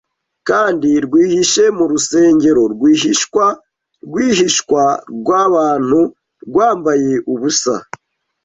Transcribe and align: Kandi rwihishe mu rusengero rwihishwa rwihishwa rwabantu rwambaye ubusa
Kandi 0.47 0.89
rwihishe 1.05 1.63
mu 1.77 1.85
rusengero 1.91 2.61
rwihishwa 2.73 3.45
rwihishwa 4.05 4.83
rwabantu 5.17 5.99
rwambaye 6.45 7.11
ubusa 7.31 7.75